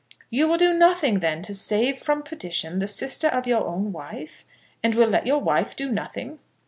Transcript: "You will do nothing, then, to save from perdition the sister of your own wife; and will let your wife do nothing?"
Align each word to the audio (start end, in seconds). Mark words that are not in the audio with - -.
"You 0.31 0.47
will 0.47 0.57
do 0.57 0.73
nothing, 0.73 1.19
then, 1.19 1.43
to 1.43 1.53
save 1.53 1.99
from 1.99 2.23
perdition 2.23 2.79
the 2.79 2.87
sister 2.87 3.27
of 3.27 3.45
your 3.45 3.63
own 3.67 3.91
wife; 3.91 4.43
and 4.81 4.95
will 4.95 5.09
let 5.09 5.27
your 5.27 5.37
wife 5.39 5.75
do 5.75 5.91
nothing?" 5.91 6.39